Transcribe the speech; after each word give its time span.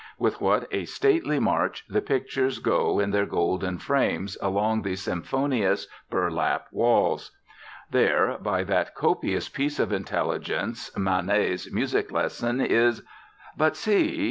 With 0.17 0.41
what 0.41 0.65
a 0.71 0.85
stately 0.85 1.37
march 1.39 1.85
the 1.87 2.01
pictures 2.01 2.57
go 2.57 2.97
in 2.99 3.11
their 3.11 3.27
golden 3.27 3.77
frames 3.77 4.35
along 4.41 4.81
the 4.81 4.95
symphonious, 4.95 5.85
burlap 6.09 6.65
walls! 6.71 7.31
There, 7.91 8.39
by 8.39 8.63
that 8.63 8.95
copious 8.95 9.47
piece 9.47 9.79
of 9.79 9.93
intelligence, 9.93 10.89
Manet's 10.97 11.71
"Music 11.71 12.11
Lesson," 12.11 12.61
is 12.61 13.03
But 13.55 13.75
see! 13.75 14.19